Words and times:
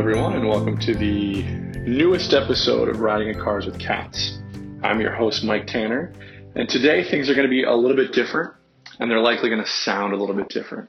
everyone, 0.00 0.32
and 0.32 0.48
welcome 0.48 0.78
to 0.78 0.94
the 0.94 1.42
newest 1.86 2.32
episode 2.32 2.88
of 2.88 3.00
Riding 3.00 3.28
in 3.28 3.38
Cars 3.38 3.66
with 3.66 3.78
Cats. 3.78 4.38
I'm 4.82 4.98
your 4.98 5.14
host, 5.14 5.44
Mike 5.44 5.66
Tanner, 5.66 6.14
and 6.54 6.66
today 6.70 7.04
things 7.04 7.28
are 7.28 7.34
going 7.34 7.46
to 7.46 7.50
be 7.50 7.64
a 7.64 7.74
little 7.74 7.98
bit 7.98 8.14
different, 8.14 8.54
and 8.98 9.10
they're 9.10 9.20
likely 9.20 9.50
going 9.50 9.62
to 9.62 9.68
sound 9.68 10.14
a 10.14 10.16
little 10.16 10.34
bit 10.34 10.48
different. 10.48 10.88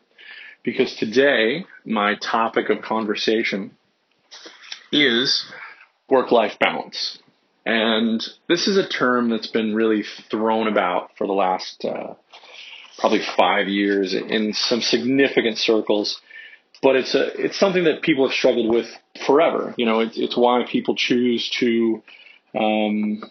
Because 0.63 0.95
today, 0.95 1.65
my 1.83 2.15
topic 2.15 2.69
of 2.69 2.83
conversation 2.83 3.75
is 4.93 5.45
work 6.09 6.31
life 6.31 6.57
balance. 6.57 7.19
And 7.65 8.23
this 8.47 8.69
is 8.69 8.77
a 8.77 8.87
term 8.87 9.29
that's 9.29 9.47
been 9.47 9.75
really 9.75 10.05
thrown 10.29 10.69
about 10.69 11.17
for 11.17 11.27
the 11.27 11.33
last 11.33 11.83
uh, 11.83 12.13
probably 12.97 13.19
five 13.35 13.67
years 13.67 14.13
in 14.13 14.53
some 14.53 14.79
significant 14.79 15.57
circles 15.57 16.21
but 16.81 16.95
it's 16.95 17.13
a 17.13 17.27
it's 17.43 17.59
something 17.59 17.83
that 17.83 18.01
people 18.01 18.27
have 18.27 18.35
struggled 18.35 18.73
with 18.73 18.87
forever. 19.25 19.73
You 19.77 19.85
know, 19.85 19.99
it, 19.99 20.13
it's 20.15 20.35
why 20.35 20.65
people 20.69 20.95
choose 20.95 21.49
to, 21.59 22.01
um, 22.57 23.23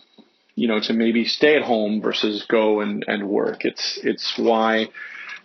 you 0.55 0.69
know, 0.69 0.81
to 0.81 0.93
maybe 0.93 1.25
stay 1.25 1.57
at 1.57 1.63
home 1.63 2.01
versus 2.01 2.45
go 2.49 2.81
and, 2.81 3.05
and 3.07 3.29
work. 3.29 3.65
It's 3.65 3.99
it's 4.03 4.39
why 4.39 4.89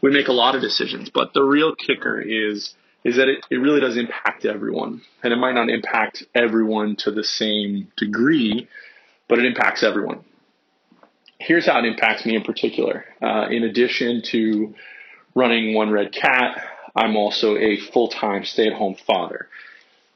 we 0.02 0.12
make 0.12 0.27
a 0.27 0.34
lot 0.34 0.55
of 0.55 0.62
decisions. 0.62 1.10
But 1.10 1.34
the 1.34 1.44
real 1.44 1.76
kicker 1.76 2.22
is 2.22 2.76
is 3.04 3.18
that 3.18 3.27
it, 3.27 3.46
it 3.52 3.58
really 3.58 3.82
does 3.82 3.98
impact 3.98 4.46
everyone, 4.46 5.02
and 5.24 5.34
it 5.34 5.38
might 5.38 5.54
not 5.54 5.70
impact 5.70 6.24
everyone 6.34 6.96
to 6.98 7.12
the 7.12 7.24
same 7.24 7.91
degree, 7.98 8.68
but 9.27 9.40
it 9.40 9.46
impacts 9.46 9.84
everyone. 9.84 10.24
Here's 11.40 11.66
how 11.66 11.80
it 11.80 11.85
impacts 11.85 12.26
me 12.26 12.35
in 12.35 12.44
particular. 12.44 13.05
Uh, 13.21 13.48
in 13.49 13.63
addition 13.63 14.21
to 14.32 14.74
running 15.35 15.76
One 15.76 15.91
Red 15.91 16.13
Cat, 16.13 16.63
I'm 16.96 17.18
also 17.18 17.57
a 17.57 17.77
full 17.77 18.07
time 18.07 18.46
stay 18.46 18.68
at 18.68 18.74
home 18.74 18.96
father. 19.07 19.48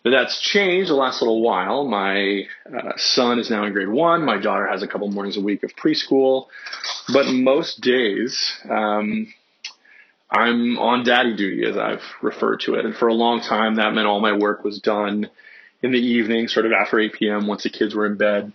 But 0.04 0.12
that's 0.12 0.40
changed 0.40 0.90
the 0.90 0.96
last 0.96 1.22
little 1.22 1.42
while. 1.42 1.86
My 1.86 2.44
uh, 2.66 2.94
son 2.96 3.38
is 3.38 3.50
now 3.50 3.66
in 3.66 3.74
grade 3.74 3.90
one. 3.90 4.24
My 4.24 4.38
daughter 4.38 4.66
has 4.66 4.82
a 4.82 4.88
couple 4.88 5.10
mornings 5.10 5.36
a 5.36 5.42
week 5.42 5.64
of 5.64 5.76
preschool. 5.76 6.48
But 7.12 7.26
most 7.28 7.82
days, 7.82 8.58
um, 8.70 9.34
I'm 10.32 10.78
on 10.78 11.04
daddy 11.04 11.36
duty, 11.36 11.68
as 11.68 11.76
I've 11.78 12.04
referred 12.22 12.62
to 12.62 12.76
it. 12.76 12.86
And 12.86 12.96
for 12.96 13.10
a 13.10 13.14
long 13.14 13.42
time, 13.42 13.76
that 13.76 13.94
meant 13.94 14.08
all 14.08 14.22
my 14.22 14.38
work 14.38 14.64
was 14.64 14.80
done 14.80 15.30
in 15.82 15.92
the 15.92 16.00
evening, 16.00 16.48
sort 16.48 16.66
of 16.66 16.72
after 16.72 17.00
8 17.00 17.14
p.m., 17.14 17.48
once 17.48 17.64
the 17.64 17.70
kids 17.70 17.94
were 17.94 18.06
in 18.06 18.16
bed. 18.16 18.54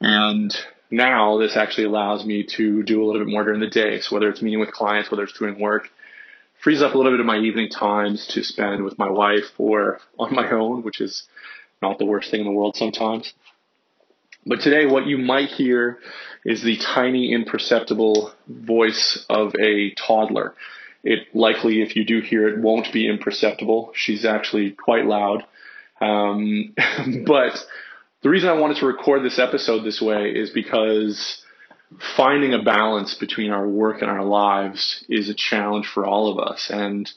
And 0.00 0.54
now 0.90 1.38
this 1.38 1.56
actually 1.56 1.84
allows 1.84 2.24
me 2.24 2.44
to 2.56 2.82
do 2.82 3.02
a 3.02 3.04
little 3.04 3.24
bit 3.24 3.30
more 3.30 3.44
during 3.44 3.60
the 3.60 3.66
day. 3.66 4.00
So 4.00 4.14
whether 4.14 4.28
it's 4.28 4.42
meeting 4.42 4.60
with 4.60 4.72
clients, 4.72 5.10
whether 5.10 5.24
it's 5.24 5.38
doing 5.38 5.58
work, 5.58 5.88
frees 6.64 6.80
up 6.80 6.94
a 6.94 6.96
little 6.96 7.12
bit 7.12 7.20
of 7.20 7.26
my 7.26 7.36
evening 7.36 7.68
times 7.68 8.26
to 8.26 8.42
spend 8.42 8.82
with 8.82 8.98
my 8.98 9.10
wife 9.10 9.52
or 9.58 10.00
on 10.18 10.34
my 10.34 10.50
own, 10.50 10.82
which 10.82 10.98
is 10.98 11.28
not 11.82 11.98
the 11.98 12.06
worst 12.06 12.30
thing 12.30 12.40
in 12.40 12.46
the 12.46 12.52
world 12.52 12.74
sometimes. 12.74 13.34
But 14.46 14.62
today, 14.62 14.86
what 14.86 15.06
you 15.06 15.18
might 15.18 15.50
hear 15.50 15.98
is 16.42 16.62
the 16.62 16.78
tiny, 16.78 17.34
imperceptible 17.34 18.32
voice 18.48 19.26
of 19.28 19.54
a 19.60 19.92
toddler. 19.94 20.54
It 21.02 21.34
likely, 21.34 21.82
if 21.82 21.96
you 21.96 22.04
do 22.06 22.22
hear 22.22 22.48
it, 22.48 22.58
won't 22.58 22.90
be 22.94 23.10
imperceptible. 23.10 23.92
She's 23.94 24.24
actually 24.24 24.70
quite 24.70 25.04
loud. 25.04 25.44
Um, 26.00 26.74
but 27.26 27.62
the 28.22 28.30
reason 28.30 28.48
I 28.48 28.54
wanted 28.54 28.78
to 28.78 28.86
record 28.86 29.22
this 29.22 29.38
episode 29.38 29.84
this 29.84 30.00
way 30.00 30.30
is 30.30 30.48
because 30.48 31.43
finding 32.16 32.54
a 32.54 32.62
balance 32.62 33.14
between 33.14 33.50
our 33.50 33.66
work 33.66 34.02
and 34.02 34.10
our 34.10 34.24
lives 34.24 35.04
is 35.08 35.28
a 35.28 35.34
challenge 35.34 35.86
for 35.86 36.06
all 36.06 36.30
of 36.30 36.38
us. 36.38 36.70
And 36.70 37.10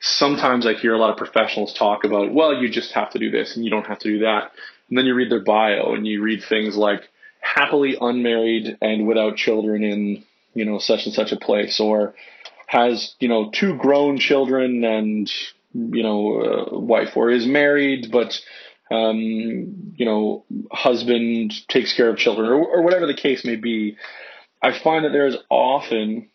sometimes 0.00 0.66
I 0.66 0.74
hear 0.74 0.94
a 0.94 0.98
lot 0.98 1.10
of 1.10 1.16
professionals 1.16 1.74
talk 1.74 2.04
about, 2.04 2.32
well, 2.32 2.54
you 2.54 2.68
just 2.68 2.92
have 2.92 3.10
to 3.10 3.18
do 3.18 3.30
this 3.30 3.56
and 3.56 3.64
you 3.64 3.70
don't 3.70 3.86
have 3.86 3.98
to 4.00 4.08
do 4.08 4.18
that. 4.20 4.52
And 4.88 4.98
then 4.98 5.06
you 5.06 5.14
read 5.14 5.30
their 5.30 5.42
bio 5.42 5.94
and 5.94 6.06
you 6.06 6.22
read 6.22 6.42
things 6.42 6.76
like 6.76 7.08
happily 7.40 7.96
unmarried 8.00 8.78
and 8.80 9.06
without 9.06 9.36
children 9.36 9.82
in, 9.82 10.24
you 10.54 10.64
know, 10.64 10.78
such 10.78 11.06
and 11.06 11.14
such 11.14 11.32
a 11.32 11.36
place 11.36 11.80
or 11.80 12.14
has, 12.66 13.14
you 13.20 13.28
know, 13.28 13.50
two 13.50 13.76
grown 13.76 14.18
children 14.18 14.84
and, 14.84 15.30
you 15.72 16.02
know, 16.02 16.40
a 16.72 16.78
wife 16.78 17.16
or 17.16 17.30
is 17.30 17.46
married, 17.46 18.10
but 18.10 18.40
um, 18.90 19.92
you 19.96 20.04
know, 20.04 20.44
husband 20.70 21.52
takes 21.68 21.94
care 21.94 22.08
of 22.08 22.16
children, 22.16 22.48
or, 22.48 22.54
or 22.54 22.82
whatever 22.82 23.06
the 23.06 23.14
case 23.14 23.44
may 23.44 23.56
be, 23.56 23.96
I 24.62 24.78
find 24.78 25.04
that 25.04 25.12
there 25.12 25.26
is 25.26 25.36
often 25.50 26.28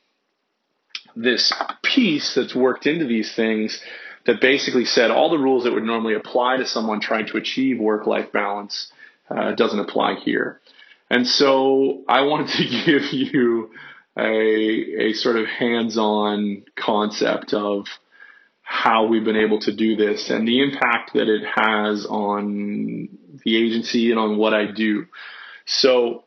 this 1.15 1.53
piece 1.83 2.35
that's 2.35 2.55
worked 2.55 2.85
into 2.85 3.05
these 3.05 3.33
things 3.33 3.81
that 4.25 4.39
basically 4.39 4.85
said 4.85 5.11
all 5.11 5.29
the 5.29 5.37
rules 5.37 5.63
that 5.63 5.73
would 5.73 5.83
normally 5.83 6.13
apply 6.13 6.57
to 6.57 6.65
someone 6.65 7.01
trying 7.01 7.25
to 7.27 7.37
achieve 7.37 7.79
work 7.79 8.05
life 8.05 8.31
balance 8.31 8.91
uh, 9.29 9.51
doesn't 9.53 9.79
apply 9.79 10.15
here. 10.15 10.59
And 11.09 11.27
so 11.27 12.03
I 12.07 12.21
wanted 12.21 12.49
to 12.49 12.63
give 12.85 13.13
you 13.13 13.71
a, 14.17 15.09
a 15.09 15.13
sort 15.13 15.37
of 15.37 15.47
hands 15.47 15.97
on 15.97 16.63
concept 16.75 17.53
of 17.53 17.87
how 18.63 19.05
we've 19.07 19.25
been 19.25 19.37
able 19.37 19.59
to 19.59 19.75
do 19.75 19.95
this 19.95 20.29
and 20.29 20.47
the 20.47 20.61
impact 20.61 21.13
that 21.13 21.27
it 21.27 21.43
has 21.43 22.05
on 22.05 23.09
the 23.43 23.57
agency 23.57 24.11
and 24.11 24.19
on 24.19 24.37
what 24.37 24.53
I 24.53 24.71
do. 24.71 25.05
So 25.65 26.23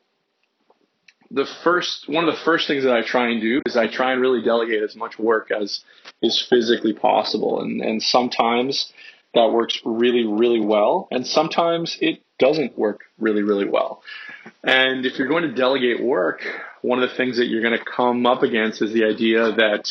the 1.30 1.46
first 1.64 2.08
one 2.08 2.28
of 2.28 2.34
the 2.34 2.40
first 2.44 2.68
things 2.68 2.84
that 2.84 2.94
I 2.94 3.02
try 3.02 3.28
and 3.30 3.40
do 3.40 3.60
is 3.66 3.76
I 3.76 3.88
try 3.88 4.12
and 4.12 4.20
really 4.20 4.42
delegate 4.42 4.82
as 4.82 4.94
much 4.94 5.18
work 5.18 5.50
as 5.50 5.80
is 6.22 6.40
physically 6.48 6.92
possible 6.92 7.60
and 7.60 7.80
and 7.80 8.02
sometimes 8.02 8.92
that 9.34 9.50
works 9.50 9.80
really 9.84 10.24
really 10.24 10.60
well 10.60 11.08
and 11.10 11.26
sometimes 11.26 11.98
it 12.00 12.20
doesn't 12.38 12.78
work 12.78 13.00
really 13.18 13.42
really 13.42 13.68
well. 13.68 14.02
And 14.62 15.06
if 15.06 15.18
you're 15.18 15.28
going 15.28 15.44
to 15.44 15.54
delegate 15.54 16.02
work, 16.02 16.40
one 16.82 17.02
of 17.02 17.08
the 17.08 17.16
things 17.16 17.38
that 17.38 17.46
you're 17.46 17.62
going 17.62 17.78
to 17.78 17.84
come 17.84 18.26
up 18.26 18.42
against 18.42 18.82
is 18.82 18.92
the 18.92 19.04
idea 19.04 19.52
that 19.52 19.90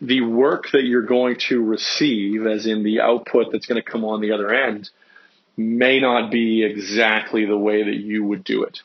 the 0.00 0.20
work 0.20 0.70
that 0.72 0.84
you're 0.84 1.02
going 1.02 1.36
to 1.48 1.62
receive, 1.62 2.46
as 2.46 2.66
in 2.66 2.82
the 2.82 3.00
output 3.00 3.48
that's 3.50 3.66
going 3.66 3.82
to 3.82 3.90
come 3.90 4.04
on 4.04 4.20
the 4.20 4.32
other 4.32 4.52
end, 4.52 4.90
may 5.56 6.00
not 6.00 6.30
be 6.30 6.64
exactly 6.64 7.44
the 7.44 7.58
way 7.58 7.82
that 7.82 7.96
you 7.96 8.24
would 8.24 8.44
do 8.44 8.62
it. 8.62 8.80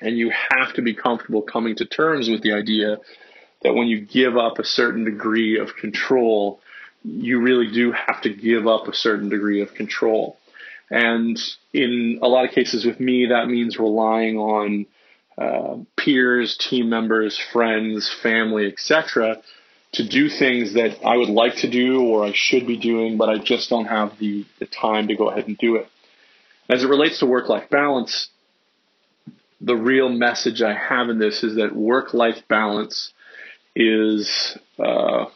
And 0.00 0.18
you 0.18 0.30
have 0.50 0.74
to 0.74 0.82
be 0.82 0.94
comfortable 0.94 1.42
coming 1.42 1.76
to 1.76 1.86
terms 1.86 2.28
with 2.28 2.42
the 2.42 2.52
idea 2.52 2.98
that 3.62 3.74
when 3.74 3.86
you 3.86 4.02
give 4.02 4.36
up 4.36 4.58
a 4.58 4.64
certain 4.64 5.04
degree 5.04 5.58
of 5.58 5.74
control, 5.76 6.60
you 7.02 7.40
really 7.40 7.72
do 7.72 7.92
have 7.92 8.20
to 8.22 8.34
give 8.34 8.66
up 8.66 8.88
a 8.88 8.94
certain 8.94 9.30
degree 9.30 9.62
of 9.62 9.72
control. 9.72 10.36
And 10.90 11.40
in 11.72 12.18
a 12.22 12.28
lot 12.28 12.44
of 12.44 12.50
cases 12.50 12.84
with 12.84 13.00
me, 13.00 13.26
that 13.26 13.48
means 13.48 13.78
relying 13.78 14.36
on 14.36 14.86
uh, 15.38 15.76
peers, 15.96 16.56
team 16.58 16.88
members, 16.90 17.38
friends, 17.52 18.14
family, 18.22 18.66
etc., 18.66 19.42
to 19.92 20.06
do 20.06 20.28
things 20.28 20.74
that 20.74 21.04
I 21.04 21.16
would 21.16 21.28
like 21.28 21.56
to 21.56 21.70
do 21.70 22.02
or 22.02 22.24
I 22.24 22.32
should 22.34 22.66
be 22.66 22.76
doing, 22.76 23.16
but 23.16 23.28
I 23.28 23.38
just 23.38 23.70
don't 23.70 23.86
have 23.86 24.18
the, 24.18 24.44
the 24.58 24.66
time 24.66 25.08
to 25.08 25.16
go 25.16 25.30
ahead 25.30 25.46
and 25.46 25.56
do 25.56 25.76
it. 25.76 25.88
As 26.68 26.82
it 26.82 26.88
relates 26.88 27.20
to 27.20 27.26
work 27.26 27.48
life 27.48 27.70
balance, 27.70 28.28
the 29.60 29.76
real 29.76 30.08
message 30.08 30.60
I 30.62 30.74
have 30.74 31.08
in 31.08 31.18
this 31.18 31.42
is 31.42 31.56
that 31.56 31.74
work 31.74 32.12
life 32.12 32.42
balance 32.48 33.12
is 33.74 34.58
uh, 34.78 35.26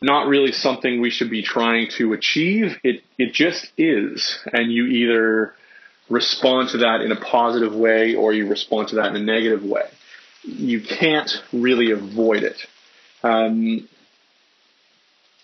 not 0.00 0.26
really 0.26 0.52
something 0.52 1.00
we 1.00 1.10
should 1.10 1.30
be 1.30 1.42
trying 1.42 1.88
to 1.98 2.12
achieve. 2.12 2.76
It, 2.82 3.02
it 3.18 3.32
just 3.32 3.70
is. 3.78 4.38
And 4.52 4.72
you 4.72 4.86
either 4.86 5.54
respond 6.10 6.70
to 6.70 6.78
that 6.78 7.00
in 7.00 7.12
a 7.12 7.20
positive 7.20 7.74
way 7.74 8.14
or 8.14 8.32
you 8.32 8.48
respond 8.48 8.88
to 8.88 8.96
that 8.96 9.06
in 9.06 9.16
a 9.16 9.24
negative 9.24 9.62
way. 9.62 9.88
You 10.42 10.80
can't 10.82 11.30
really 11.52 11.92
avoid 11.92 12.42
it. 12.42 12.58
Um, 13.22 13.88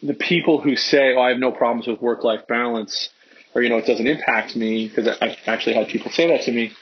the 0.02 0.14
people 0.14 0.60
who 0.60 0.76
say, 0.76 1.14
"Oh, 1.14 1.20
I 1.20 1.30
have 1.30 1.38
no 1.38 1.52
problems 1.52 1.86
with 1.86 2.00
work-life 2.00 2.46
balance," 2.46 3.10
or 3.54 3.62
you 3.62 3.68
know, 3.68 3.78
it 3.78 3.86
doesn't 3.86 4.06
impact 4.06 4.56
me, 4.56 4.88
because 4.88 5.08
I've 5.20 5.36
actually 5.46 5.74
had 5.74 5.88
people 5.88 6.10
say 6.10 6.28
that 6.28 6.42
to 6.42 6.52
me. 6.52 6.72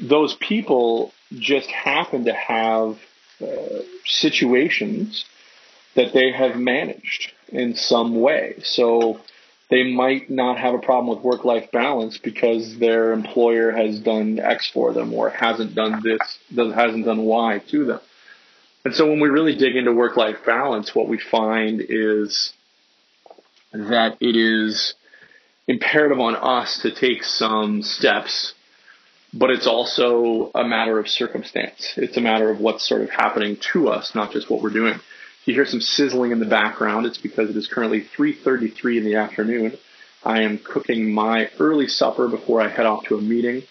Those 0.00 0.34
people 0.36 1.12
just 1.32 1.70
happen 1.70 2.24
to 2.26 2.32
have 2.32 2.98
uh, 3.40 3.82
situations 4.04 5.24
that 5.94 6.12
they 6.12 6.30
have 6.32 6.56
managed 6.56 7.32
in 7.48 7.74
some 7.74 8.20
way. 8.20 8.56
So 8.62 9.20
they 9.70 9.92
might 9.92 10.30
not 10.30 10.58
have 10.58 10.74
a 10.74 10.78
problem 10.78 11.14
with 11.14 11.24
work 11.24 11.44
life 11.44 11.70
balance 11.72 12.18
because 12.18 12.78
their 12.78 13.12
employer 13.12 13.72
has 13.72 13.98
done 13.98 14.38
X 14.38 14.70
for 14.70 14.92
them 14.92 15.12
or 15.12 15.30
hasn't 15.30 15.74
done 15.74 16.02
this, 16.02 16.38
hasn't 16.54 17.04
done 17.04 17.22
Y 17.22 17.62
to 17.70 17.84
them. 17.84 18.00
And 18.86 18.94
so 18.94 19.10
when 19.10 19.18
we 19.18 19.28
really 19.28 19.56
dig 19.56 19.74
into 19.74 19.92
work 19.92 20.16
life 20.16 20.44
balance, 20.46 20.94
what 20.94 21.08
we 21.08 21.18
find 21.18 21.82
is 21.88 22.52
that 23.72 24.16
it 24.20 24.36
is 24.36 24.94
imperative 25.66 26.20
on 26.20 26.36
us 26.36 26.82
to 26.82 26.94
take 26.94 27.24
some 27.24 27.82
steps, 27.82 28.54
but 29.34 29.50
it's 29.50 29.66
also 29.66 30.52
a 30.54 30.62
matter 30.62 31.00
of 31.00 31.08
circumstance. 31.08 31.94
It's 31.96 32.16
a 32.16 32.20
matter 32.20 32.48
of 32.48 32.60
what's 32.60 32.88
sort 32.88 33.00
of 33.00 33.10
happening 33.10 33.56
to 33.72 33.88
us, 33.88 34.14
not 34.14 34.30
just 34.30 34.48
what 34.48 34.62
we're 34.62 34.70
doing. 34.70 34.94
If 34.94 35.46
you 35.46 35.54
hear 35.54 35.66
some 35.66 35.80
sizzling 35.80 36.30
in 36.30 36.38
the 36.38 36.46
background, 36.46 37.06
it's 37.06 37.18
because 37.18 37.50
it 37.50 37.56
is 37.56 37.66
currently 37.66 38.02
3:33 38.16 38.98
in 38.98 39.04
the 39.04 39.16
afternoon. 39.16 39.76
I 40.22 40.42
am 40.42 40.58
cooking 40.58 41.12
my 41.12 41.50
early 41.58 41.88
supper 41.88 42.28
before 42.28 42.60
I 42.60 42.68
head 42.68 42.86
off 42.86 43.06
to 43.06 43.18
a 43.18 43.20
meeting. 43.20 43.64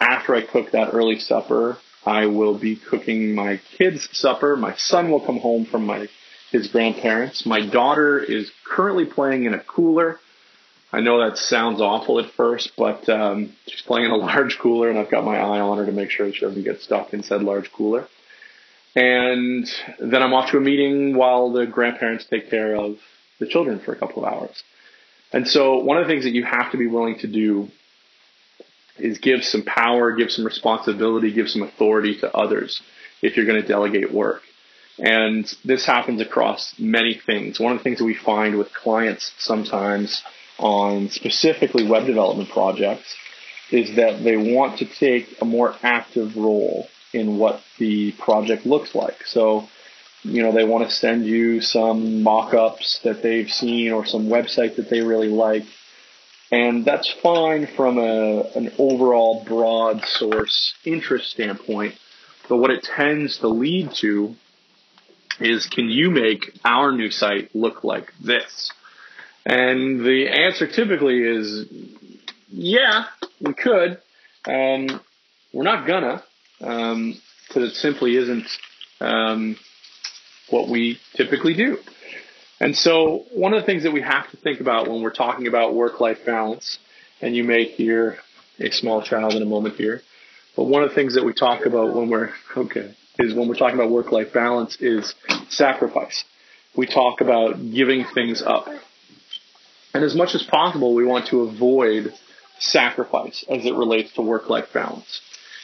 After 0.00 0.34
I 0.34 0.40
cook 0.40 0.72
that 0.72 0.94
early 0.94 1.20
supper, 1.20 1.78
I 2.08 2.26
will 2.26 2.58
be 2.58 2.76
cooking 2.76 3.34
my 3.34 3.60
kids' 3.76 4.08
supper. 4.12 4.56
My 4.56 4.74
son 4.76 5.10
will 5.10 5.20
come 5.20 5.38
home 5.38 5.66
from 5.66 5.84
my 5.84 6.08
his 6.50 6.68
grandparents. 6.68 7.44
My 7.44 7.60
daughter 7.66 8.18
is 8.18 8.50
currently 8.64 9.04
playing 9.04 9.44
in 9.44 9.52
a 9.52 9.62
cooler. 9.62 10.18
I 10.90 11.00
know 11.00 11.20
that 11.20 11.36
sounds 11.36 11.82
awful 11.82 12.18
at 12.18 12.30
first, 12.30 12.72
but 12.78 13.06
um, 13.10 13.52
she's 13.66 13.82
playing 13.82 14.06
in 14.06 14.12
a 14.12 14.16
large 14.30 14.58
cooler, 14.58 14.88
and 14.88 14.98
I've 14.98 15.10
got 15.10 15.24
my 15.24 15.36
eye 15.36 15.60
on 15.60 15.76
her 15.76 15.84
to 15.84 15.92
make 15.92 16.10
sure 16.10 16.32
she 16.32 16.40
doesn't 16.40 16.62
get 16.62 16.80
stuck 16.80 17.12
in 17.12 17.22
said 17.22 17.42
large 17.42 17.70
cooler. 17.72 18.08
And 18.96 19.68
then 20.00 20.22
I'm 20.22 20.32
off 20.32 20.50
to 20.52 20.56
a 20.56 20.60
meeting 20.60 21.14
while 21.14 21.52
the 21.52 21.66
grandparents 21.66 22.24
take 22.24 22.48
care 22.48 22.74
of 22.74 22.96
the 23.38 23.46
children 23.46 23.80
for 23.80 23.92
a 23.92 23.96
couple 23.96 24.24
of 24.24 24.32
hours. 24.32 24.62
And 25.30 25.46
so, 25.46 25.76
one 25.84 25.98
of 25.98 26.06
the 26.06 26.12
things 26.12 26.24
that 26.24 26.32
you 26.32 26.44
have 26.44 26.72
to 26.72 26.78
be 26.78 26.86
willing 26.86 27.18
to 27.18 27.26
do 27.26 27.68
is 28.98 29.18
give 29.18 29.44
some 29.44 29.62
power, 29.62 30.12
give 30.12 30.30
some 30.30 30.44
responsibility, 30.44 31.32
give 31.32 31.48
some 31.48 31.62
authority 31.62 32.18
to 32.20 32.36
others 32.36 32.80
if 33.22 33.36
you're 33.36 33.46
going 33.46 33.60
to 33.60 33.66
delegate 33.66 34.12
work. 34.12 34.42
And 34.98 35.50
this 35.64 35.86
happens 35.86 36.20
across 36.20 36.74
many 36.78 37.14
things. 37.14 37.60
One 37.60 37.72
of 37.72 37.78
the 37.78 37.84
things 37.84 37.98
that 37.98 38.04
we 38.04 38.14
find 38.14 38.58
with 38.58 38.72
clients 38.74 39.32
sometimes 39.38 40.22
on 40.58 41.08
specifically 41.10 41.86
web 41.86 42.06
development 42.06 42.50
projects 42.50 43.14
is 43.70 43.96
that 43.96 44.24
they 44.24 44.36
want 44.36 44.78
to 44.78 44.86
take 44.86 45.36
a 45.40 45.44
more 45.44 45.74
active 45.82 46.36
role 46.36 46.88
in 47.12 47.38
what 47.38 47.60
the 47.78 48.12
project 48.12 48.66
looks 48.66 48.94
like. 48.94 49.24
So, 49.24 49.68
you 50.22 50.42
know, 50.42 50.52
they 50.52 50.64
want 50.64 50.88
to 50.88 50.94
send 50.94 51.26
you 51.26 51.60
some 51.60 52.22
mock 52.22 52.54
ups 52.54 53.00
that 53.04 53.22
they've 53.22 53.48
seen 53.48 53.92
or 53.92 54.04
some 54.04 54.26
website 54.26 54.76
that 54.76 54.90
they 54.90 55.00
really 55.00 55.28
like 55.28 55.64
and 56.50 56.84
that's 56.84 57.12
fine 57.22 57.66
from 57.66 57.98
a, 57.98 58.40
an 58.54 58.72
overall 58.78 59.44
broad 59.44 60.04
source 60.04 60.74
interest 60.84 61.30
standpoint. 61.30 61.94
But 62.48 62.56
what 62.56 62.70
it 62.70 62.82
tends 62.82 63.38
to 63.38 63.48
lead 63.48 63.92
to 64.00 64.34
is 65.40 65.66
can 65.66 65.88
you 65.88 66.10
make 66.10 66.58
our 66.64 66.92
new 66.92 67.10
site 67.10 67.54
look 67.54 67.84
like 67.84 68.12
this? 68.22 68.72
And 69.44 70.00
the 70.00 70.28
answer 70.28 70.66
typically 70.66 71.20
is 71.20 71.66
yeah, 72.50 73.04
we 73.40 73.54
could. 73.54 73.98
Um, 74.46 75.00
we're 75.52 75.64
not 75.64 75.86
gonna, 75.86 76.22
because 76.58 76.92
um, 76.92 77.14
it 77.54 77.74
simply 77.74 78.16
isn't 78.16 78.46
um, 79.00 79.56
what 80.48 80.68
we 80.68 80.98
typically 81.14 81.54
do. 81.54 81.78
And 82.60 82.76
so 82.76 83.24
one 83.32 83.54
of 83.54 83.60
the 83.60 83.66
things 83.66 83.84
that 83.84 83.92
we 83.92 84.02
have 84.02 84.30
to 84.30 84.36
think 84.36 84.60
about 84.60 84.88
when 84.88 85.00
we're 85.02 85.12
talking 85.12 85.46
about 85.46 85.74
work-life 85.74 86.18
balance, 86.26 86.78
and 87.20 87.36
you 87.36 87.44
may 87.44 87.64
hear 87.64 88.18
a 88.58 88.70
small 88.70 89.02
child 89.02 89.34
in 89.34 89.42
a 89.42 89.46
moment 89.46 89.76
here, 89.76 90.02
but 90.56 90.64
one 90.64 90.82
of 90.82 90.88
the 90.88 90.94
things 90.94 91.14
that 91.14 91.24
we 91.24 91.32
talk 91.32 91.66
about 91.66 91.94
when 91.94 92.10
we're, 92.10 92.30
okay, 92.56 92.94
is 93.20 93.32
when 93.34 93.48
we're 93.48 93.54
talking 93.54 93.76
about 93.78 93.90
work-life 93.90 94.32
balance 94.32 94.76
is 94.80 95.14
sacrifice. 95.48 96.24
We 96.76 96.86
talk 96.86 97.20
about 97.20 97.54
giving 97.72 98.04
things 98.12 98.42
up. 98.42 98.66
And 99.94 100.04
as 100.04 100.16
much 100.16 100.34
as 100.34 100.42
possible, 100.42 100.94
we 100.94 101.06
want 101.06 101.28
to 101.28 101.42
avoid 101.42 102.12
sacrifice 102.58 103.44
as 103.48 103.64
it 103.64 103.74
relates 103.74 104.12
to 104.14 104.22
work-life 104.22 104.72
balance. 104.74 105.20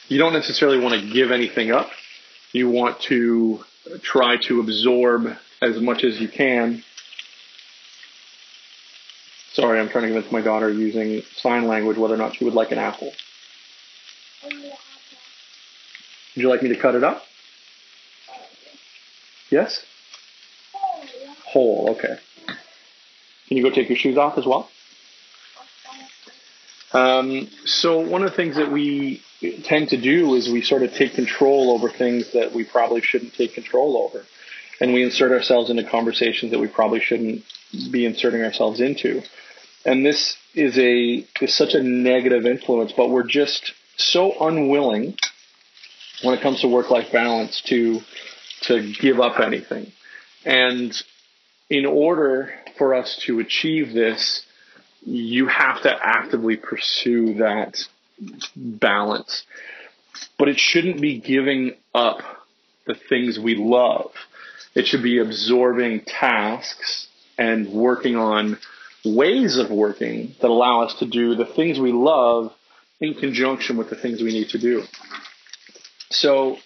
You 0.06 0.18
don't 0.18 0.32
necessarily 0.32 0.78
want 0.78 1.00
to 1.00 1.12
give 1.12 1.32
anything 1.32 1.72
up. 1.72 1.88
You 2.52 2.70
want 2.70 3.00
to 3.08 3.60
try 4.02 4.36
to 4.48 4.60
absorb 4.60 5.36
as 5.64 5.80
much 5.80 6.04
as 6.04 6.20
you 6.20 6.28
can. 6.28 6.82
Sorry, 9.52 9.78
I'm 9.78 9.88
trying 9.88 10.02
to 10.02 10.12
convince 10.12 10.32
my 10.32 10.40
daughter 10.40 10.70
using 10.70 11.22
sign 11.36 11.66
language 11.66 11.96
whether 11.96 12.14
or 12.14 12.18
not 12.18 12.36
she 12.36 12.44
would 12.44 12.54
like 12.54 12.72
an 12.72 12.78
apple. 12.78 13.12
Would 14.42 16.42
you 16.42 16.48
like 16.48 16.62
me 16.62 16.70
to 16.70 16.76
cut 16.76 16.96
it 16.96 17.04
up? 17.04 17.22
Yes? 19.50 19.84
Whole, 21.46 21.90
okay. 21.90 22.18
Can 23.48 23.56
you 23.56 23.62
go 23.62 23.70
take 23.70 23.88
your 23.88 23.98
shoes 23.98 24.18
off 24.18 24.38
as 24.38 24.44
well? 24.44 24.68
Um, 26.92 27.48
so 27.64 28.00
one 28.00 28.24
of 28.24 28.30
the 28.30 28.36
things 28.36 28.56
that 28.56 28.72
we 28.72 29.22
tend 29.64 29.90
to 29.90 30.00
do 30.00 30.34
is 30.34 30.48
we 30.48 30.62
sort 30.62 30.82
of 30.82 30.94
take 30.94 31.14
control 31.14 31.72
over 31.72 31.90
things 31.90 32.32
that 32.32 32.52
we 32.52 32.64
probably 32.64 33.02
shouldn't 33.02 33.34
take 33.34 33.54
control 33.54 33.96
over 33.96 34.24
and 34.80 34.92
we 34.92 35.02
insert 35.02 35.32
ourselves 35.32 35.70
into 35.70 35.84
conversations 35.84 36.52
that 36.52 36.58
we 36.58 36.68
probably 36.68 37.00
shouldn't 37.00 37.44
be 37.90 38.04
inserting 38.06 38.42
ourselves 38.42 38.80
into. 38.80 39.22
And 39.84 40.04
this 40.04 40.36
is 40.54 40.78
a 40.78 41.26
is 41.40 41.54
such 41.54 41.74
a 41.74 41.82
negative 41.82 42.46
influence, 42.46 42.92
but 42.96 43.10
we're 43.10 43.26
just 43.26 43.72
so 43.96 44.32
unwilling 44.40 45.16
when 46.22 46.34
it 46.36 46.42
comes 46.42 46.60
to 46.62 46.68
work 46.68 46.90
life 46.90 47.12
balance 47.12 47.62
to 47.66 48.00
to 48.62 48.92
give 49.00 49.20
up 49.20 49.40
anything. 49.40 49.92
And 50.44 50.94
in 51.68 51.86
order 51.86 52.54
for 52.76 52.94
us 52.94 53.20
to 53.26 53.40
achieve 53.40 53.92
this, 53.92 54.44
you 55.02 55.46
have 55.46 55.82
to 55.82 55.90
actively 55.90 56.56
pursue 56.56 57.34
that 57.34 57.78
balance. 58.56 59.44
But 60.38 60.48
it 60.48 60.58
shouldn't 60.58 61.00
be 61.00 61.18
giving 61.18 61.74
up 61.94 62.18
the 62.86 62.94
things 62.94 63.38
we 63.38 63.54
love. 63.54 64.12
It 64.74 64.86
should 64.86 65.02
be 65.02 65.18
absorbing 65.18 66.00
tasks 66.00 67.08
and 67.38 67.68
working 67.68 68.16
on 68.16 68.58
ways 69.04 69.58
of 69.58 69.70
working 69.70 70.34
that 70.40 70.48
allow 70.48 70.82
us 70.82 70.94
to 70.98 71.06
do 71.06 71.34
the 71.34 71.44
things 71.44 71.78
we 71.78 71.92
love 71.92 72.52
in 73.00 73.14
conjunction 73.14 73.76
with 73.76 73.90
the 73.90 73.96
things 73.96 74.22
we 74.22 74.32
need 74.32 74.48
to 74.50 74.58
do. 74.58 74.82
So, 76.10 76.56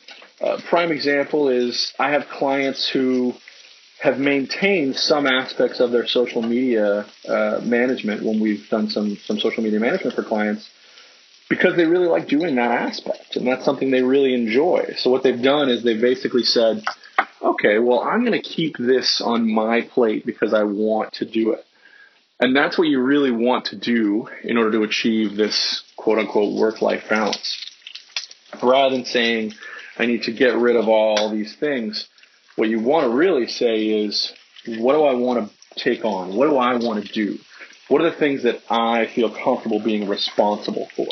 a 0.40 0.60
prime 0.60 0.92
example 0.92 1.48
is 1.48 1.92
I 1.98 2.10
have 2.10 2.28
clients 2.28 2.88
who 2.88 3.34
have 4.00 4.18
maintained 4.18 4.94
some 4.94 5.26
aspects 5.26 5.80
of 5.80 5.90
their 5.90 6.06
social 6.06 6.42
media 6.42 7.06
uh, 7.28 7.60
management 7.62 8.22
when 8.22 8.40
we've 8.40 8.68
done 8.68 8.88
some 8.88 9.16
some 9.24 9.38
social 9.40 9.64
media 9.64 9.80
management 9.80 10.14
for 10.14 10.22
clients 10.22 10.70
because 11.48 11.76
they 11.76 11.84
really 11.84 12.06
like 12.06 12.28
doing 12.28 12.56
that 12.56 12.70
aspect 12.70 13.36
and 13.36 13.46
that's 13.46 13.64
something 13.64 13.90
they 13.90 14.02
really 14.02 14.34
enjoy. 14.34 14.94
So 14.98 15.10
what 15.10 15.22
they've 15.22 15.42
done 15.42 15.70
is 15.70 15.82
they've 15.82 16.00
basically 16.00 16.42
said, 16.42 16.84
okay, 17.42 17.78
well, 17.78 18.00
I'm 18.00 18.24
going 18.24 18.40
to 18.40 18.48
keep 18.48 18.76
this 18.76 19.20
on 19.24 19.50
my 19.52 19.82
plate 19.82 20.26
because 20.26 20.54
I 20.54 20.64
want 20.64 21.14
to 21.14 21.24
do 21.24 21.52
it. 21.52 21.64
And 22.40 22.54
that's 22.54 22.78
what 22.78 22.88
you 22.88 23.00
really 23.00 23.32
want 23.32 23.66
to 23.66 23.76
do 23.76 24.28
in 24.44 24.56
order 24.56 24.72
to 24.72 24.82
achieve 24.84 25.36
this 25.36 25.82
quote 25.96 26.18
unquote 26.18 26.58
work 26.58 26.80
life 26.80 27.04
balance. 27.08 27.56
Rather 28.62 28.94
than 28.94 29.04
saying, 29.04 29.54
I 29.98 30.06
need 30.06 30.22
to 30.24 30.32
get 30.32 30.56
rid 30.56 30.76
of 30.76 30.88
all 30.88 31.30
these 31.30 31.56
things, 31.56 32.08
what 32.56 32.68
you 32.68 32.80
want 32.80 33.10
to 33.10 33.16
really 33.16 33.46
say 33.46 33.86
is, 33.86 34.32
what 34.66 34.92
do 34.92 35.04
I 35.04 35.14
want 35.14 35.50
to 35.50 35.80
take 35.82 36.04
on? 36.04 36.36
What 36.36 36.48
do 36.48 36.56
I 36.56 36.76
want 36.76 37.04
to 37.04 37.12
do? 37.12 37.38
What 37.88 38.02
are 38.02 38.10
the 38.10 38.16
things 38.16 38.44
that 38.44 38.60
I 38.70 39.06
feel 39.06 39.34
comfortable 39.34 39.80
being 39.82 40.08
responsible 40.08 40.88
for? 40.94 41.06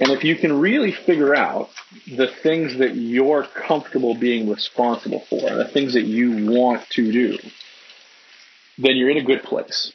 And 0.00 0.10
if 0.10 0.24
you 0.24 0.34
can 0.36 0.60
really 0.60 0.92
figure 0.92 1.34
out 1.34 1.68
the 2.06 2.26
things 2.26 2.78
that 2.78 2.96
you're 2.96 3.44
comfortable 3.44 4.14
being 4.14 4.50
responsible 4.50 5.24
for, 5.30 5.40
the 5.40 5.68
things 5.72 5.94
that 5.94 6.02
you 6.02 6.50
want 6.50 6.88
to 6.90 7.12
do, 7.12 7.38
then 8.76 8.96
you're 8.96 9.10
in 9.10 9.18
a 9.18 9.24
good 9.24 9.44
place. 9.44 9.92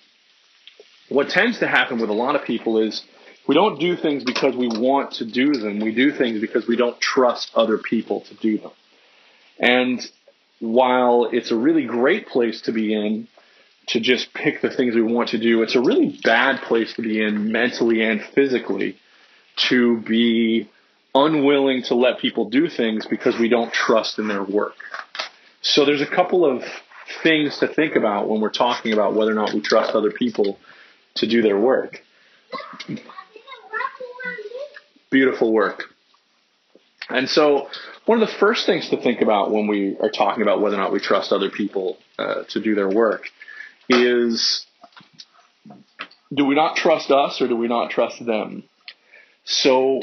What 1.10 1.29
tends 1.29 1.60
to 1.60 1.68
happen 1.68 2.00
with 2.00 2.10
a 2.10 2.13
lot 2.13 2.36
of 2.36 2.46
people 2.46 2.77
is 2.77 3.03
we 3.46 3.56
don't 3.56 3.79
do 3.79 3.98
things 3.98 4.24
because 4.24 4.56
we 4.56 4.68
want 4.68 5.13
to 5.13 5.25
do 5.25 5.53
them. 5.53 5.79
We 5.79 5.94
do 5.94 6.12
things 6.12 6.39
because 6.39 6.65
we 6.68 6.77
don't 6.77 7.00
trust 7.01 7.51
other 7.53 7.77
people 7.77 8.22
to 8.22 8.36
do 8.36 8.58
them. 8.60 8.72
And 9.60 10.00
while 10.60 11.29
it's 11.32 11.51
a 11.51 11.56
really 11.56 11.86
great 11.86 12.27
place 12.27 12.62
to 12.62 12.72
be 12.72 12.94
in 12.94 13.27
to 13.88 14.00
just 14.00 14.34
pick 14.34 14.62
the 14.62 14.70
things 14.70 14.96
we 14.96 15.01
want 15.01 15.29
to 15.29 15.39
do, 15.39 15.62
it's 15.62 15.75
a 15.75 15.82
really 15.82 16.18
bad 16.24 16.62
place 16.62 16.94
to 16.94 17.01
be 17.01 17.22
in 17.22 17.51
mentally 17.51 18.01
and 18.01 18.22
physically 18.22 18.98
to 19.68 20.00
be 20.01 20.70
unwilling 21.13 21.84
to 21.84 21.96
let 21.96 22.20
people 22.20 22.50
do 22.50 22.70
things 22.70 23.06
because 23.08 23.38
we 23.38 23.50
don't 23.50 23.74
trust 23.74 24.20
in 24.20 24.28
their 24.28 24.44
work. 24.44 24.75
So 25.62 25.86
there's 25.86 26.01
a 26.01 26.08
couple 26.08 26.46
of 26.46 26.63
things 27.24 27.60
to 27.60 27.68
think 27.68 27.96
about 27.96 28.30
when 28.30 28.42
we're 28.42 28.51
talking 28.51 28.94
about 28.94 29.16
whether 29.16 29.32
or 29.32 29.36
not 29.36 29.54
we 29.54 29.62
trust 29.62 29.96
other 29.96 30.12
people 30.12 30.58
to 31.16 31.28
do 31.28 31.42
their 31.42 31.60
work. 31.60 32.01
Beautiful 35.10 35.51
work. 35.51 35.86
And 37.10 37.28
so, 37.28 37.70
one 38.06 38.22
of 38.22 38.28
the 38.28 38.36
first 38.36 38.68
things 38.68 38.89
to 38.89 39.01
think 39.01 39.22
about 39.22 39.51
when 39.51 39.68
we 39.68 39.98
are 40.00 40.10
talking 40.10 40.44
about 40.44 40.62
whether 40.62 40.75
or 40.75 40.80
not 40.80 40.92
we 40.92 41.00
trust 41.00 41.32
other 41.32 41.50
people 41.50 41.98
uh, 42.20 42.44
to 42.50 42.62
do 42.62 42.75
their 42.75 42.89
work 42.89 43.24
is 43.89 44.66
do 46.32 46.46
we 46.46 46.54
not 46.54 46.75
trust 46.75 47.10
us 47.10 47.42
or 47.42 47.48
do 47.48 47.56
we 47.56 47.68
not 47.68 47.89
trust 47.89 48.24
them? 48.24 48.63
So, 49.50 50.01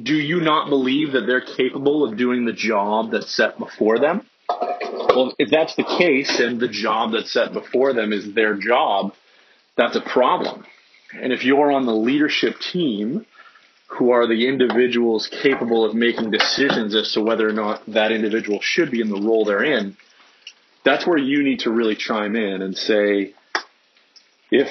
do 0.00 0.14
you 0.14 0.40
not 0.40 0.68
believe 0.68 1.12
that 1.12 1.26
they're 1.26 1.40
capable 1.40 2.04
of 2.04 2.16
doing 2.16 2.44
the 2.44 2.52
job 2.52 3.12
that's 3.12 3.30
set 3.30 3.56
before 3.56 4.00
them? 4.00 4.26
Well, 4.48 5.32
if 5.38 5.50
that's 5.50 5.76
the 5.76 5.84
case 5.84 6.40
and 6.40 6.58
the 6.58 6.68
job 6.68 7.12
that's 7.12 7.30
set 7.30 7.52
before 7.52 7.92
them 7.92 8.12
is 8.12 8.34
their 8.34 8.54
job, 8.54 9.14
that's 9.76 9.94
a 9.94 10.00
problem. 10.00 10.64
And 11.14 11.32
if 11.32 11.44
you're 11.44 11.70
on 11.70 11.86
the 11.86 11.94
leadership 11.94 12.58
team, 12.58 13.24
who 13.86 14.10
are 14.10 14.26
the 14.26 14.48
individuals 14.48 15.28
capable 15.28 15.84
of 15.84 15.94
making 15.94 16.32
decisions 16.32 16.96
as 16.96 17.12
to 17.12 17.20
whether 17.20 17.48
or 17.48 17.52
not 17.52 17.82
that 17.86 18.10
individual 18.10 18.58
should 18.60 18.90
be 18.90 19.00
in 19.00 19.10
the 19.10 19.20
role 19.20 19.44
they're 19.44 19.62
in, 19.62 19.96
that's 20.84 21.06
where 21.06 21.18
you 21.18 21.44
need 21.44 21.60
to 21.60 21.70
really 21.70 21.94
chime 21.94 22.34
in 22.34 22.62
and 22.62 22.76
say, 22.76 23.34
if, 24.52 24.68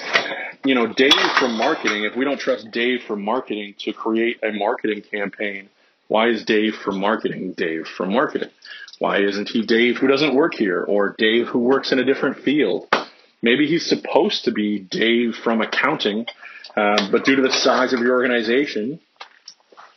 you 0.63 0.75
know, 0.75 0.85
Dave 0.85 1.11
from 1.39 1.57
marketing, 1.57 2.03
if 2.03 2.15
we 2.15 2.23
don't 2.23 2.39
trust 2.39 2.69
Dave 2.69 3.01
from 3.07 3.25
marketing 3.25 3.73
to 3.79 3.91
create 3.91 4.37
a 4.43 4.51
marketing 4.51 5.01
campaign, 5.01 5.69
why 6.07 6.27
is 6.27 6.45
Dave 6.45 6.75
from 6.75 6.99
marketing 6.99 7.53
Dave 7.53 7.87
from 7.87 8.13
marketing? 8.13 8.51
Why 8.99 9.23
isn't 9.23 9.49
he 9.49 9.65
Dave 9.65 9.97
who 9.97 10.07
doesn't 10.07 10.35
work 10.35 10.53
here 10.53 10.83
or 10.83 11.15
Dave 11.17 11.47
who 11.47 11.57
works 11.57 11.91
in 11.91 11.97
a 11.97 12.05
different 12.05 12.43
field? 12.43 12.87
Maybe 13.41 13.65
he's 13.65 13.87
supposed 13.87 14.45
to 14.45 14.51
be 14.51 14.77
Dave 14.77 15.33
from 15.43 15.61
accounting, 15.61 16.27
uh, 16.77 17.09
but 17.09 17.25
due 17.25 17.37
to 17.37 17.41
the 17.41 17.51
size 17.51 17.91
of 17.91 18.01
your 18.01 18.11
organization, 18.11 18.99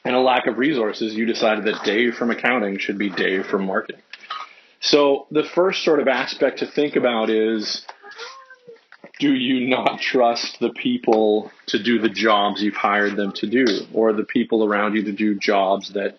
and 0.03 0.17
a 0.17 0.21
lack 0.21 0.47
of 0.47 0.57
resources, 0.57 1.14
you 1.14 1.26
decided 1.26 1.64
that 1.64 1.85
Dave 1.85 2.14
from 2.14 2.31
accounting 2.31 2.79
should 2.79 2.97
be 2.97 3.11
Dave 3.11 3.45
from 3.47 3.67
marketing. 3.67 4.00
So 4.81 5.26
the 5.31 5.45
first 5.45 5.85
sort 5.85 6.00
of 6.00 6.09
aspect 6.09 6.61
to 6.61 6.67
think 6.67 6.97
about 6.97 7.29
is 7.29 7.87
do 9.21 9.33
you 9.33 9.68
not 9.68 10.00
trust 10.00 10.59
the 10.61 10.71
people 10.71 11.50
to 11.66 11.83
do 11.83 11.99
the 11.99 12.09
jobs 12.09 12.62
you've 12.62 12.75
hired 12.75 13.16
them 13.16 13.33
to 13.33 13.47
do 13.47 13.64
or 13.92 14.12
the 14.12 14.25
people 14.25 14.64
around 14.64 14.94
you 14.94 15.04
to 15.04 15.12
do 15.12 15.38
jobs 15.38 15.92
that 15.92 16.18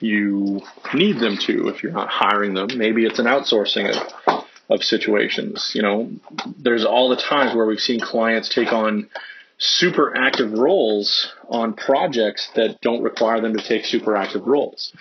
you 0.00 0.60
need 0.94 1.18
them 1.18 1.36
to 1.36 1.68
if 1.68 1.82
you're 1.82 1.92
not 1.92 2.08
hiring 2.08 2.54
them 2.54 2.68
maybe 2.76 3.04
it's 3.04 3.18
an 3.18 3.26
outsourcing 3.26 3.90
of, 4.26 4.44
of 4.70 4.82
situations 4.82 5.72
you 5.74 5.82
know 5.82 6.10
there's 6.58 6.84
all 6.84 7.08
the 7.08 7.16
times 7.16 7.54
where 7.54 7.66
we've 7.66 7.80
seen 7.80 8.00
clients 8.00 8.52
take 8.54 8.72
on 8.72 9.08
super 9.58 10.16
active 10.16 10.52
roles 10.52 11.32
on 11.48 11.74
projects 11.74 12.48
that 12.54 12.80
don't 12.80 13.02
require 13.02 13.40
them 13.40 13.56
to 13.56 13.62
take 13.62 13.84
super 13.84 14.16
active 14.16 14.46
roles. 14.46 14.92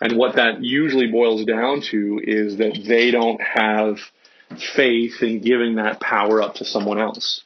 And 0.00 0.16
what 0.16 0.36
that 0.36 0.62
usually 0.62 1.06
boils 1.06 1.44
down 1.44 1.82
to 1.90 2.20
is 2.22 2.56
that 2.56 2.82
they 2.86 3.10
don't 3.10 3.40
have 3.40 3.98
faith 4.58 5.22
in 5.22 5.40
giving 5.40 5.76
that 5.76 6.00
power 6.00 6.42
up 6.42 6.56
to 6.56 6.64
someone 6.64 7.00
else. 7.00 7.42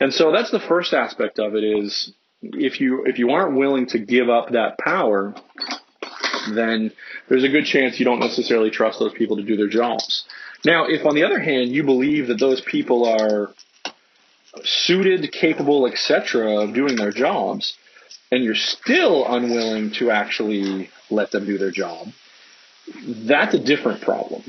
And 0.00 0.12
so 0.12 0.32
that's 0.32 0.50
the 0.50 0.60
first 0.60 0.92
aspect 0.92 1.38
of 1.38 1.54
it 1.54 1.64
is 1.64 2.12
if 2.42 2.80
you 2.80 3.04
if 3.06 3.18
you 3.18 3.30
aren't 3.30 3.56
willing 3.56 3.86
to 3.86 3.98
give 3.98 4.28
up 4.28 4.50
that 4.50 4.78
power, 4.78 5.34
then 6.52 6.92
there's 7.28 7.44
a 7.44 7.48
good 7.48 7.64
chance 7.64 7.98
you 7.98 8.04
don't 8.04 8.20
necessarily 8.20 8.70
trust 8.70 8.98
those 8.98 9.14
people 9.14 9.36
to 9.36 9.42
do 9.42 9.56
their 9.56 9.68
jobs. 9.68 10.24
Now, 10.64 10.86
if 10.86 11.06
on 11.06 11.14
the 11.14 11.24
other 11.24 11.38
hand 11.38 11.70
you 11.70 11.84
believe 11.84 12.28
that 12.28 12.38
those 12.38 12.60
people 12.60 13.06
are 13.06 13.54
suited, 14.62 15.30
capable, 15.32 15.86
etc., 15.86 16.62
of 16.62 16.74
doing 16.74 16.96
their 16.96 17.10
jobs, 17.10 17.76
and 18.30 18.44
you're 18.44 18.54
still 18.54 19.26
unwilling 19.26 19.92
to 19.92 20.10
actually 20.10 20.90
let 21.10 21.30
them 21.30 21.44
do 21.44 21.58
their 21.58 21.70
job, 21.70 22.08
that's 23.06 23.54
a 23.54 23.58
different 23.58 24.02
problem. 24.02 24.42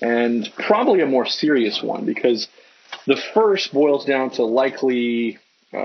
And 0.00 0.50
probably 0.56 1.00
a 1.00 1.06
more 1.06 1.26
serious 1.26 1.82
one 1.82 2.06
because 2.06 2.48
the 3.06 3.20
first 3.34 3.72
boils 3.72 4.04
down 4.04 4.30
to 4.30 4.44
likely 4.44 5.38
uh, 5.72 5.78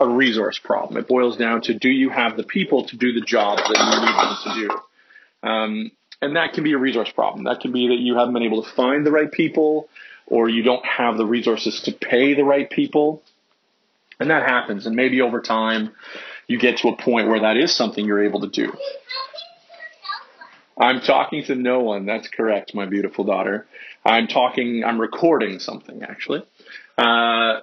a 0.00 0.08
resource 0.08 0.58
problem. 0.62 0.98
It 0.98 1.08
boils 1.08 1.36
down 1.36 1.62
to 1.62 1.74
do 1.74 1.88
you 1.88 2.10
have 2.10 2.36
the 2.36 2.44
people 2.44 2.86
to 2.86 2.96
do 2.96 3.12
the 3.12 3.22
jobs 3.22 3.62
that 3.62 3.78
you 3.78 4.00
need 4.00 4.16
them 4.18 4.68
to 4.68 4.68
do? 4.68 5.48
Um, 5.48 5.90
and 6.20 6.36
that 6.36 6.52
can 6.52 6.62
be 6.62 6.72
a 6.72 6.78
resource 6.78 7.10
problem. 7.10 7.44
That 7.44 7.60
can 7.60 7.72
be 7.72 7.88
that 7.88 7.98
you 7.98 8.16
haven't 8.16 8.34
been 8.34 8.44
able 8.44 8.62
to 8.62 8.70
find 8.70 9.04
the 9.04 9.10
right 9.10 9.30
people 9.30 9.88
or 10.26 10.48
you 10.48 10.62
don't 10.62 10.84
have 10.86 11.16
the 11.16 11.26
resources 11.26 11.80
to 11.84 11.92
pay 11.92 12.34
the 12.34 12.44
right 12.44 12.70
people. 12.70 13.22
And 14.20 14.30
that 14.30 14.48
happens. 14.48 14.86
And 14.86 14.94
maybe 14.94 15.20
over 15.20 15.40
time, 15.40 15.92
you 16.46 16.58
get 16.58 16.78
to 16.78 16.88
a 16.88 16.96
point 16.96 17.28
where 17.28 17.40
that 17.40 17.56
is 17.56 17.74
something 17.74 18.04
you're 18.04 18.24
able 18.24 18.40
to 18.42 18.48
do. 18.48 18.72
I'm 20.78 21.00
talking 21.00 21.44
to 21.44 21.54
no 21.54 21.80
one. 21.80 22.06
That's 22.06 22.28
correct, 22.28 22.74
my 22.74 22.86
beautiful 22.86 23.24
daughter. 23.24 23.66
I'm 24.04 24.26
talking, 24.26 24.84
I'm 24.84 25.00
recording 25.00 25.58
something 25.58 26.02
actually, 26.02 26.42
uh, 26.98 27.60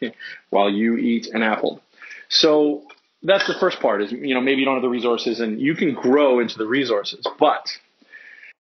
while 0.50 0.70
you 0.70 0.96
eat 0.96 1.28
an 1.28 1.42
apple. 1.42 1.80
So 2.28 2.84
that's 3.22 3.46
the 3.46 3.54
first 3.54 3.80
part 3.80 4.02
is, 4.02 4.12
you 4.12 4.34
know, 4.34 4.40
maybe 4.40 4.60
you 4.60 4.64
don't 4.64 4.74
have 4.74 4.82
the 4.82 4.88
resources 4.88 5.40
and 5.40 5.60
you 5.60 5.74
can 5.74 5.94
grow 5.94 6.40
into 6.40 6.58
the 6.58 6.66
resources. 6.66 7.26
But 7.38 7.68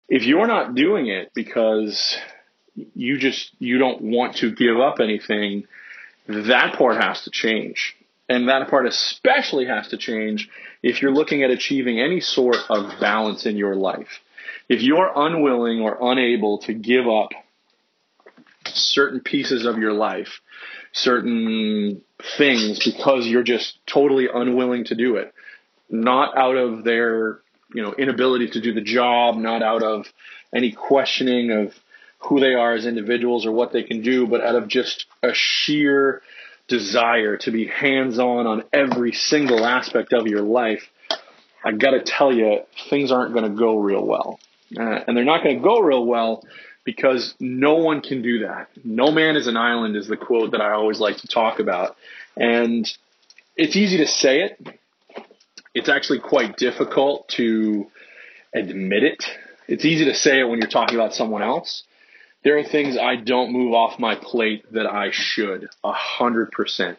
if 0.09 0.25
you're 0.25 0.47
not 0.47 0.75
doing 0.75 1.07
it 1.09 1.33
because 1.35 2.17
you 2.75 3.19
just 3.19 3.53
you 3.59 3.79
don't 3.79 4.03
want 4.03 4.37
to 4.37 4.53
give 4.53 4.79
up 4.79 5.01
anything, 5.01 5.65
that 6.27 6.75
part 6.77 7.03
has 7.03 7.23
to 7.23 7.31
change. 7.31 7.97
And 8.28 8.49
that 8.49 8.69
part 8.71 8.87
especially 8.87 9.66
has 9.66 9.88
to 9.88 9.97
change 9.97 10.49
if 10.83 11.02
you're 11.02 11.12
looking 11.12 11.43
at 11.43 11.50
achieving 11.50 12.00
any 12.00 12.21
sort 12.21 12.57
of 12.71 13.00
balance 13.00 13.47
in 13.47 13.57
your 13.57 13.75
life. 13.75 14.21
If 14.69 14.83
you're 14.83 15.11
unwilling 15.14 15.81
or 15.81 15.99
unable 16.00 16.59
to 16.59 16.73
give 16.73 17.07
up 17.07 17.31
certain 18.66 19.21
pieces 19.21 19.66
of 19.66 19.78
your 19.78 19.93
life, 19.93 20.40
certain 20.93 22.00
things 22.38 22.83
because 22.83 23.26
you're 23.26 23.43
just 23.43 23.78
totally 23.87 24.28
unwilling 24.33 24.85
to 24.85 24.95
do 24.95 25.16
it, 25.16 25.35
not 25.90 26.37
out 26.37 26.57
of 26.57 26.85
their, 26.85 27.40
you 27.75 27.83
know, 27.83 27.93
inability 27.93 28.49
to 28.50 28.61
do 28.61 28.73
the 28.73 28.81
job, 28.81 29.37
not 29.37 29.62
out 29.62 29.83
of 29.83 30.07
any 30.54 30.73
questioning 30.73 31.50
of 31.50 31.75
who 32.19 32.40
they 32.40 32.54
are 32.54 32.75
as 32.75 32.87
individuals 32.87 33.45
or 33.45 33.52
what 33.52 33.73
they 33.73 33.83
can 33.83 34.00
do, 34.00 34.26
but 34.26 34.40
out 34.40 34.54
of 34.54 34.69
just 34.69 35.04
a 35.23 35.33
sheer 35.35 36.23
desire 36.68 37.37
to 37.38 37.50
be 37.50 37.66
hands 37.66 38.18
on 38.18 38.47
on 38.47 38.64
every 38.73 39.12
single 39.12 39.64
aspect 39.64 40.12
of 40.12 40.26
your 40.26 40.42
life, 40.42 40.83
I 41.64 41.73
got 41.73 41.90
to 41.90 42.02
tell 42.02 42.33
you, 42.33 42.61
things 42.90 43.11
aren't 43.11 43.33
going 43.33 43.50
to 43.50 43.59
go 43.59 43.78
real 43.78 44.04
well. 44.06 44.38
Uh, 44.78 45.00
and 45.06 45.16
they're 45.16 45.25
not 45.25 45.42
going 45.42 45.56
to 45.56 45.62
go 45.62 45.80
real 45.80 46.04
well 46.04 46.44
because 46.85 47.35
no 47.40 47.76
one 47.76 48.00
can 48.00 48.23
do 48.23 48.40
that. 48.40 48.68
No 48.83 49.11
man 49.11 49.37
is 49.37 49.47
an 49.47 49.56
island 49.56 49.97
is 49.97 50.09
the 50.09 50.16
quote 50.16 50.52
that 50.52 50.61
I 50.61 50.73
always 50.73 51.00
like 51.00 51.18
to 51.18 51.28
talk 51.28 51.59
about. 51.59 51.97
And 52.37 52.90
it's 53.56 53.76
easy 53.76 53.99
to 53.99 54.06
say 54.06 54.42
it. 54.42 54.78
It's 55.75 55.88
actually 55.88 56.21
quite 56.21 56.56
difficult 56.56 57.28
to 57.37 57.87
admit 58.54 59.02
it. 59.02 59.25
It's 59.66 59.85
easy 59.85 60.04
to 60.06 60.14
say 60.14 60.40
it 60.40 60.44
when 60.44 60.61
you're 60.61 60.71
talking 60.71 60.97
about 60.97 61.14
someone 61.14 61.42
else 61.42 61.85
there 62.45 62.59
are 62.59 62.63
things 62.63 62.97
I 62.97 63.17
don't 63.17 63.53
move 63.53 63.73
off 63.73 63.99
my 63.99 64.15
plate 64.15 64.65
that 64.73 64.87
I 64.87 65.11
should, 65.11 65.69
a 65.83 65.93
hundred 65.93 66.53
percent. 66.53 66.99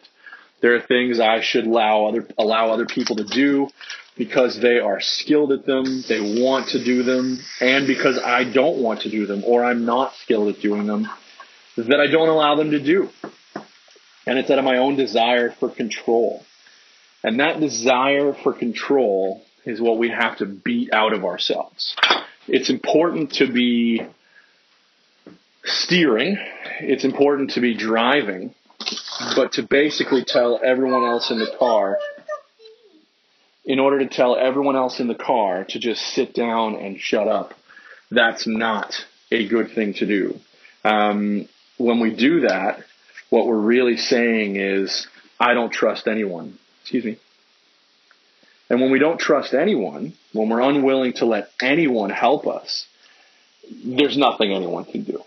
There 0.60 0.74
are 0.74 0.80
things 0.80 1.20
I 1.20 1.40
should 1.40 1.66
allow 1.66 2.06
other 2.06 2.26
allow 2.36 2.70
other 2.70 2.86
people 2.86 3.16
to 3.16 3.24
do 3.24 3.68
because 4.16 4.60
they 4.60 4.78
are 4.78 5.00
skilled 5.00 5.52
at 5.52 5.66
them, 5.66 6.02
they 6.08 6.40
want 6.42 6.68
to 6.70 6.82
do 6.82 7.02
them, 7.02 7.38
and 7.60 7.86
because 7.86 8.18
I 8.18 8.44
don't 8.44 8.78
want 8.78 9.02
to 9.02 9.10
do 9.10 9.26
them 9.26 9.44
or 9.44 9.64
I'm 9.64 9.84
not 9.84 10.14
skilled 10.14 10.54
at 10.54 10.62
doing 10.62 10.86
them, 10.86 11.06
that 11.76 12.00
I 12.00 12.10
don't 12.10 12.28
allow 12.28 12.56
them 12.56 12.70
to 12.70 12.82
do. 12.82 13.10
And 14.26 14.38
it's 14.38 14.50
out 14.50 14.58
of 14.58 14.64
my 14.64 14.78
own 14.78 14.96
desire 14.96 15.50
for 15.50 15.68
control. 15.68 16.42
And 17.22 17.40
that 17.40 17.60
desire 17.60 18.32
for 18.32 18.52
control 18.52 19.44
is 19.64 19.80
what 19.80 19.98
we 19.98 20.08
have 20.08 20.38
to 20.38 20.46
beat 20.46 20.92
out 20.92 21.12
of 21.12 21.24
ourselves. 21.24 21.94
It's 22.48 22.70
important 22.70 23.34
to 23.34 23.52
be 23.52 24.06
steering, 25.66 26.38
it's 26.80 27.04
important 27.04 27.50
to 27.52 27.60
be 27.60 27.76
driving, 27.76 28.54
but 29.34 29.52
to 29.52 29.62
basically 29.62 30.24
tell 30.24 30.60
everyone 30.64 31.04
else 31.04 31.30
in 31.30 31.38
the 31.38 31.54
car, 31.58 31.98
in 33.64 33.80
order 33.80 33.98
to 33.98 34.06
tell 34.06 34.36
everyone 34.36 34.76
else 34.76 35.00
in 35.00 35.08
the 35.08 35.14
car 35.14 35.64
to 35.64 35.78
just 35.78 36.00
sit 36.00 36.34
down 36.34 36.76
and 36.76 37.00
shut 37.00 37.26
up, 37.26 37.52
that's 38.10 38.46
not 38.46 38.94
a 39.32 39.48
good 39.48 39.72
thing 39.72 39.94
to 39.94 40.06
do. 40.06 40.38
Um, 40.84 41.48
when 41.78 41.98
we 42.00 42.14
do 42.14 42.42
that, 42.42 42.78
what 43.28 43.46
we're 43.46 43.58
really 43.58 43.96
saying 43.96 44.56
is, 44.56 45.08
I 45.38 45.54
don't 45.54 45.72
trust 45.72 46.06
anyone. 46.06 46.58
Excuse 46.82 47.04
me. 47.04 47.18
And 48.70 48.80
when 48.80 48.90
we 48.90 48.98
don't 48.98 49.18
trust 49.18 49.52
anyone, 49.52 50.14
when 50.32 50.48
we're 50.48 50.60
unwilling 50.60 51.14
to 51.14 51.26
let 51.26 51.50
anyone 51.60 52.10
help 52.10 52.46
us, 52.46 52.86
there's 53.84 54.16
nothing 54.16 54.52
anyone 54.52 54.84
can 54.84 55.02
do. 55.02 55.22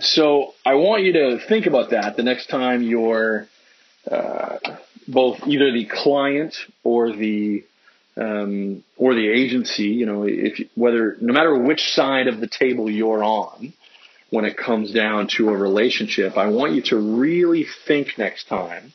So 0.00 0.54
I 0.64 0.74
want 0.74 1.02
you 1.02 1.12
to 1.14 1.38
think 1.48 1.66
about 1.66 1.90
that 1.90 2.16
the 2.16 2.22
next 2.22 2.46
time 2.46 2.82
you're 2.82 3.48
uh, 4.08 4.58
both 5.08 5.46
either 5.46 5.72
the 5.72 5.86
client 5.86 6.54
or 6.84 7.12
the 7.12 7.64
um, 8.16 8.84
or 8.96 9.14
the 9.14 9.28
agency. 9.28 9.88
You 9.88 10.06
know, 10.06 10.24
if 10.24 10.60
whether 10.76 11.16
no 11.20 11.32
matter 11.32 11.56
which 11.56 11.82
side 11.82 12.28
of 12.28 12.40
the 12.40 12.46
table 12.46 12.88
you're 12.88 13.24
on 13.24 13.72
when 14.30 14.44
it 14.44 14.56
comes 14.56 14.92
down 14.92 15.28
to 15.36 15.48
a 15.48 15.56
relationship, 15.56 16.36
I 16.36 16.48
want 16.48 16.74
you 16.74 16.82
to 16.82 16.96
really 16.96 17.64
think 17.86 18.18
next 18.18 18.46
time 18.46 18.92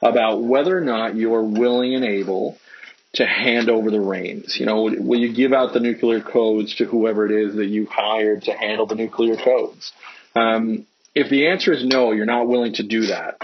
about 0.00 0.42
whether 0.42 0.78
or 0.78 0.82
not 0.82 1.16
you're 1.16 1.42
willing 1.42 1.94
and 1.94 2.04
able 2.04 2.56
to 3.14 3.26
hand 3.26 3.68
over 3.68 3.90
the 3.90 4.00
reins. 4.00 4.58
You 4.58 4.66
know, 4.66 4.82
will 4.82 5.18
you 5.18 5.32
give 5.32 5.52
out 5.52 5.72
the 5.72 5.80
nuclear 5.80 6.20
codes 6.20 6.76
to 6.76 6.84
whoever 6.84 7.26
it 7.26 7.32
is 7.32 7.56
that 7.56 7.66
you 7.66 7.86
hired 7.86 8.42
to 8.44 8.52
handle 8.52 8.86
the 8.86 8.94
nuclear 8.94 9.36
codes? 9.36 9.92
Um, 10.34 10.86
if 11.14 11.30
the 11.30 11.48
answer 11.48 11.72
is 11.72 11.84
no, 11.84 12.12
you're 12.12 12.26
not 12.26 12.46
willing 12.48 12.74
to 12.74 12.82
do 12.82 13.06
that, 13.06 13.40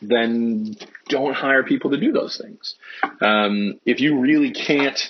then 0.00 0.76
don't 1.08 1.34
hire 1.34 1.62
people 1.62 1.92
to 1.92 2.00
do 2.00 2.12
those 2.12 2.36
things. 2.36 2.74
Um, 3.20 3.80
if 3.86 4.00
you 4.00 4.20
really 4.20 4.52
can't 4.52 5.00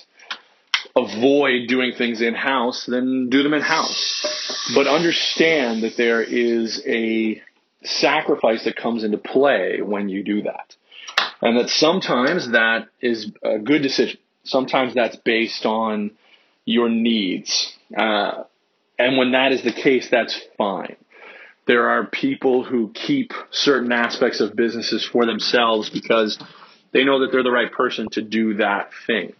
avoid 0.95 1.67
doing 1.67 1.93
things 1.97 2.21
in 2.21 2.35
house, 2.35 2.85
then 2.87 3.29
do 3.29 3.43
them 3.43 3.53
in 3.53 3.61
house. 3.61 4.69
But 4.75 4.87
understand 4.87 5.83
that 5.83 5.97
there 5.97 6.21
is 6.21 6.81
a 6.85 7.41
sacrifice 7.83 8.63
that 8.65 8.75
comes 8.75 9.03
into 9.03 9.17
play 9.17 9.81
when 9.81 10.09
you 10.09 10.23
do 10.23 10.43
that. 10.43 10.75
And 11.41 11.57
that 11.59 11.69
sometimes 11.69 12.51
that 12.51 12.87
is 13.01 13.31
a 13.43 13.59
good 13.59 13.81
decision. 13.81 14.17
Sometimes 14.45 14.93
that's 14.93 15.15
based 15.17 15.65
on 15.65 16.11
your 16.65 16.89
needs. 16.89 17.73
Uh, 17.95 18.43
and 18.97 19.17
when 19.17 19.31
that 19.31 19.51
is 19.51 19.63
the 19.63 19.73
case, 19.73 20.07
that's 20.09 20.39
fine. 20.57 20.95
There 21.65 21.89
are 21.89 22.05
people 22.05 22.63
who 22.63 22.91
keep 22.93 23.31
certain 23.51 23.91
aspects 23.91 24.41
of 24.41 24.55
businesses 24.55 25.05
for 25.05 25.25
themselves 25.25 25.89
because 25.89 26.37
they 26.91 27.03
know 27.03 27.19
that 27.19 27.31
they're 27.31 27.43
the 27.43 27.51
right 27.51 27.71
person 27.71 28.07
to 28.11 28.21
do 28.21 28.55
that 28.55 28.91
thing. 29.07 29.33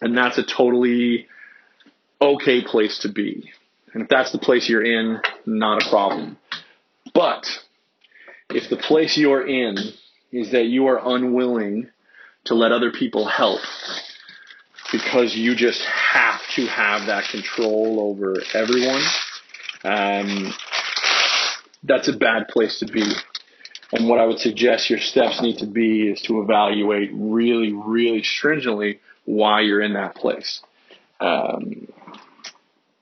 And 0.00 0.16
that's 0.16 0.38
a 0.38 0.42
totally 0.42 1.28
okay 2.20 2.62
place 2.64 3.00
to 3.00 3.08
be. 3.08 3.50
And 3.92 4.04
if 4.04 4.08
that's 4.08 4.32
the 4.32 4.38
place 4.38 4.68
you're 4.68 4.84
in, 4.84 5.20
not 5.44 5.86
a 5.86 5.90
problem. 5.90 6.38
But 7.14 7.46
if 8.50 8.70
the 8.70 8.76
place 8.76 9.16
you're 9.16 9.46
in 9.46 9.76
is 10.32 10.52
that 10.52 10.64
you 10.64 10.86
are 10.86 11.00
unwilling 11.14 11.90
to 12.44 12.54
let 12.54 12.72
other 12.72 12.90
people 12.90 13.26
help 13.26 13.60
because 14.90 15.36
you 15.36 15.54
just 15.54 15.82
have 15.84 16.40
to 16.56 16.66
have 16.66 17.06
that 17.06 17.24
control 17.30 18.00
over 18.00 18.34
everyone, 18.54 19.02
um, 19.84 20.52
that's 21.82 22.08
a 22.08 22.12
bad 22.12 22.48
place 22.48 22.78
to 22.80 22.86
be. 22.86 23.04
And 23.92 24.08
what 24.08 24.18
I 24.18 24.24
would 24.24 24.38
suggest 24.38 24.88
your 24.88 25.00
steps 25.00 25.42
need 25.42 25.58
to 25.58 25.66
be 25.66 26.08
is 26.08 26.22
to 26.22 26.40
evaluate 26.40 27.10
really, 27.12 27.72
really 27.72 28.22
stringently 28.22 29.00
why 29.24 29.60
you're 29.60 29.82
in 29.82 29.94
that 29.94 30.14
place. 30.14 30.60
Um, 31.20 31.88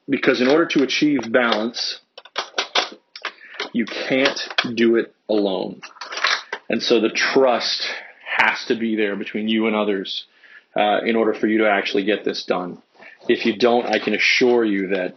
because 0.08 0.40
in 0.40 0.48
order 0.48 0.66
to 0.66 0.82
achieve 0.82 1.20
balance, 1.30 2.00
you 3.72 3.84
can't 3.84 4.40
do 4.74 4.96
it 4.96 5.14
alone. 5.28 5.80
And 6.68 6.82
so 6.82 7.00
the 7.00 7.10
trust 7.10 7.86
has 8.36 8.64
to 8.66 8.74
be 8.74 8.96
there 8.96 9.16
between 9.16 9.48
you 9.48 9.66
and 9.66 9.76
others 9.76 10.24
uh, 10.76 11.00
in 11.04 11.16
order 11.16 11.34
for 11.34 11.46
you 11.46 11.58
to 11.58 11.68
actually 11.68 12.04
get 12.04 12.24
this 12.24 12.44
done. 12.44 12.82
If 13.30 13.46
you 13.46 13.56
don't, 13.56 13.86
I 13.86 14.00
can 14.00 14.12
assure 14.12 14.64
you 14.64 14.88
that 14.88 15.14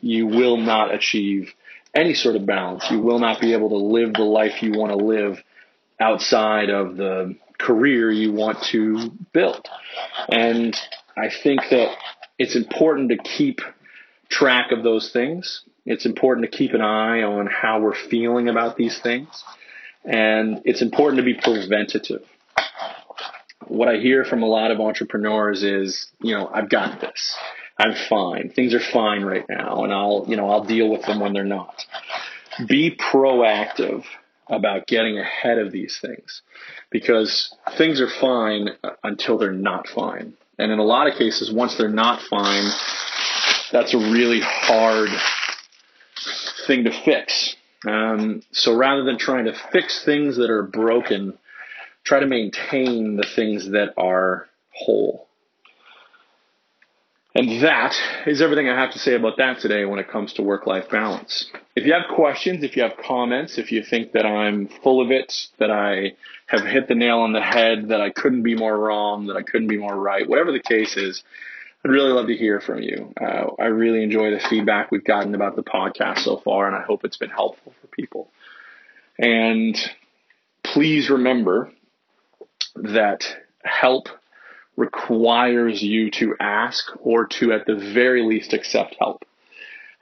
you 0.00 0.26
will 0.26 0.56
not 0.56 0.94
achieve 0.94 1.52
any 1.94 2.14
sort 2.14 2.36
of 2.36 2.46
balance. 2.46 2.90
You 2.90 3.00
will 3.00 3.18
not 3.18 3.38
be 3.38 3.52
able 3.52 3.68
to 3.68 3.76
live 3.76 4.14
the 4.14 4.22
life 4.22 4.62
you 4.62 4.72
want 4.72 4.92
to 4.92 4.96
live 4.96 5.42
outside 6.00 6.70
of 6.70 6.96
the 6.96 7.36
career 7.58 8.10
you 8.10 8.32
want 8.32 8.62
to 8.72 9.10
build. 9.34 9.68
And 10.30 10.74
I 11.18 11.28
think 11.28 11.60
that 11.70 11.94
it's 12.38 12.56
important 12.56 13.10
to 13.10 13.18
keep 13.18 13.60
track 14.30 14.72
of 14.72 14.82
those 14.82 15.12
things. 15.12 15.62
It's 15.84 16.06
important 16.06 16.50
to 16.50 16.56
keep 16.56 16.72
an 16.72 16.80
eye 16.80 17.24
on 17.24 17.46
how 17.46 17.80
we're 17.80 17.94
feeling 17.94 18.48
about 18.48 18.78
these 18.78 18.98
things. 18.98 19.44
And 20.02 20.62
it's 20.64 20.80
important 20.80 21.18
to 21.18 21.24
be 21.24 21.34
preventative. 21.34 22.24
What 23.70 23.88
I 23.88 23.98
hear 23.98 24.24
from 24.24 24.42
a 24.42 24.46
lot 24.46 24.72
of 24.72 24.80
entrepreneurs 24.80 25.62
is, 25.62 26.10
you 26.20 26.34
know, 26.34 26.50
I've 26.52 26.68
got 26.68 27.00
this. 27.00 27.36
I'm 27.78 27.94
fine. 28.08 28.50
Things 28.50 28.74
are 28.74 28.80
fine 28.80 29.22
right 29.22 29.44
now 29.48 29.84
and 29.84 29.92
I'll, 29.92 30.24
you 30.26 30.36
know, 30.36 30.50
I'll 30.50 30.64
deal 30.64 30.90
with 30.90 31.02
them 31.02 31.20
when 31.20 31.32
they're 31.32 31.44
not. 31.44 31.84
Be 32.66 32.96
proactive 32.96 34.04
about 34.48 34.88
getting 34.88 35.18
ahead 35.18 35.58
of 35.58 35.70
these 35.70 36.00
things 36.02 36.42
because 36.90 37.54
things 37.78 38.00
are 38.00 38.10
fine 38.20 38.70
until 39.04 39.38
they're 39.38 39.52
not 39.52 39.86
fine. 39.86 40.34
And 40.58 40.72
in 40.72 40.80
a 40.80 40.84
lot 40.84 41.06
of 41.06 41.14
cases, 41.14 41.52
once 41.52 41.76
they're 41.78 41.88
not 41.88 42.20
fine, 42.22 42.64
that's 43.70 43.94
a 43.94 43.98
really 43.98 44.40
hard 44.42 45.10
thing 46.66 46.84
to 46.84 47.02
fix. 47.04 47.54
Um, 47.88 48.42
so 48.50 48.76
rather 48.76 49.04
than 49.04 49.16
trying 49.16 49.44
to 49.44 49.54
fix 49.72 50.04
things 50.04 50.36
that 50.38 50.50
are 50.50 50.64
broken, 50.64 51.38
try 52.10 52.18
to 52.18 52.26
maintain 52.26 53.14
the 53.14 53.26
things 53.36 53.70
that 53.70 53.94
are 53.96 54.48
whole. 54.72 55.28
And 57.36 57.62
that 57.62 57.94
is 58.26 58.42
everything 58.42 58.68
I 58.68 58.74
have 58.74 58.94
to 58.94 58.98
say 58.98 59.14
about 59.14 59.36
that 59.36 59.60
today 59.60 59.84
when 59.84 60.00
it 60.00 60.10
comes 60.10 60.32
to 60.32 60.42
work 60.42 60.66
life 60.66 60.90
balance. 60.90 61.48
If 61.76 61.86
you 61.86 61.92
have 61.92 62.12
questions, 62.12 62.64
if 62.64 62.76
you 62.76 62.82
have 62.82 62.96
comments, 62.96 63.58
if 63.58 63.70
you 63.70 63.84
think 63.84 64.10
that 64.14 64.26
I'm 64.26 64.66
full 64.82 65.00
of 65.00 65.12
it, 65.12 65.32
that 65.60 65.70
I 65.70 66.14
have 66.48 66.66
hit 66.66 66.88
the 66.88 66.96
nail 66.96 67.20
on 67.20 67.32
the 67.32 67.40
head, 67.40 67.90
that 67.90 68.00
I 68.00 68.10
couldn't 68.10 68.42
be 68.42 68.56
more 68.56 68.76
wrong, 68.76 69.28
that 69.28 69.36
I 69.36 69.42
couldn't 69.42 69.68
be 69.68 69.78
more 69.78 69.94
right, 69.94 70.28
whatever 70.28 70.50
the 70.50 70.58
case 70.58 70.96
is, 70.96 71.22
I'd 71.84 71.92
really 71.92 72.10
love 72.10 72.26
to 72.26 72.36
hear 72.36 72.58
from 72.58 72.82
you. 72.82 73.14
Uh, 73.20 73.50
I 73.56 73.66
really 73.66 74.02
enjoy 74.02 74.32
the 74.32 74.40
feedback 74.50 74.90
we've 74.90 75.04
gotten 75.04 75.36
about 75.36 75.54
the 75.54 75.62
podcast 75.62 76.24
so 76.24 76.38
far, 76.38 76.66
and 76.66 76.74
I 76.74 76.82
hope 76.82 77.04
it's 77.04 77.18
been 77.18 77.30
helpful 77.30 77.72
for 77.80 77.86
people. 77.86 78.32
And 79.16 79.78
please 80.64 81.08
remember 81.08 81.70
that 82.82 83.24
help 83.62 84.08
requires 84.76 85.82
you 85.82 86.10
to 86.10 86.34
ask 86.40 86.84
or 87.00 87.26
to, 87.26 87.52
at 87.52 87.66
the 87.66 87.74
very 87.74 88.22
least, 88.22 88.52
accept 88.52 88.96
help. 88.98 89.24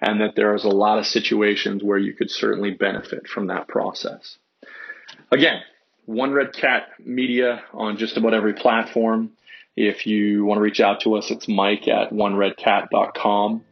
And 0.01 0.21
that 0.21 0.37
there 0.37 0.55
is 0.55 0.65
a 0.65 0.69
lot 0.69 0.99
of 0.99 1.07
situations 1.07 1.83
where 1.83 1.99
you 1.99 2.13
could 2.15 2.31
certainly 2.31 2.71
benefit 2.71 3.27
from 3.27 3.49
that 3.49 3.67
process. 3.67 4.39
Again, 5.33 5.61
One 6.07 6.33
Red 6.33 6.53
Cat 6.53 6.89
Media 7.05 7.65
on 7.73 7.97
just 7.97 8.17
about 8.17 8.33
every 8.33 8.55
platform. 8.55 9.33
If 9.77 10.07
you 10.07 10.45
want 10.45 10.59
to 10.59 10.63
reach 10.63 10.81
out 10.81 11.01
to 11.03 11.15
us, 11.17 11.31
it's 11.31 11.49
mike 11.49 11.89
at 11.89 12.11
oneredcat.com. 12.11 13.65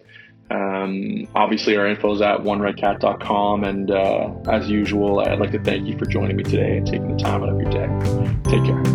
Um, 0.50 1.28
obviously, 1.34 1.76
our 1.76 1.86
info 1.86 2.14
is 2.14 2.20
at 2.20 2.38
oneredcat.com. 2.38 3.64
And 3.64 3.90
uh, 3.90 4.34
as 4.50 4.68
usual, 4.68 5.20
I'd 5.20 5.38
like 5.38 5.52
to 5.52 5.62
thank 5.62 5.86
you 5.86 5.98
for 5.98 6.06
joining 6.06 6.36
me 6.36 6.44
today 6.44 6.78
and 6.78 6.86
taking 6.86 7.16
the 7.16 7.22
time 7.22 7.42
out 7.42 7.48
of 7.48 7.60
your 7.60 7.70
day. 7.70 7.88
Take 8.50 8.64
care. 8.64 8.85